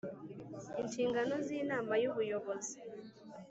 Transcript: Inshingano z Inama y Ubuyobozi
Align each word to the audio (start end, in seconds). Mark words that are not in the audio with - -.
Inshingano 0.81 1.33
z 1.45 1.47
Inama 1.61 1.93
y 2.03 2.07
Ubuyobozi 2.11 2.77